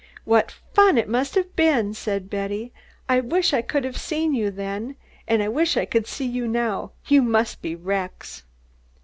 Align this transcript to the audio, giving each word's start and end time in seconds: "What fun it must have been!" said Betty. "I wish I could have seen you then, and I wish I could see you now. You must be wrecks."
"What 0.25 0.53
fun 0.73 0.97
it 0.97 1.07
must 1.07 1.35
have 1.35 1.55
been!" 1.55 1.93
said 1.93 2.27
Betty. 2.27 2.73
"I 3.07 3.19
wish 3.19 3.53
I 3.53 3.61
could 3.61 3.83
have 3.83 3.99
seen 3.99 4.33
you 4.33 4.49
then, 4.49 4.95
and 5.27 5.43
I 5.43 5.47
wish 5.47 5.77
I 5.77 5.85
could 5.85 6.07
see 6.07 6.25
you 6.25 6.47
now. 6.47 6.93
You 7.05 7.21
must 7.21 7.61
be 7.61 7.75
wrecks." 7.75 8.41